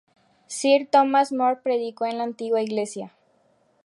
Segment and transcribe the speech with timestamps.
[0.47, 3.15] Sir Thomas More predicó en la antigua iglesia.